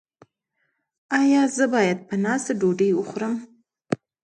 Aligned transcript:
ایا 1.21 1.41
زه 1.57 1.65
باید 1.73 1.99
په 2.07 2.15
ناسته 2.23 2.51
ډوډۍ 2.59 2.91
وخورم؟ 2.95 3.35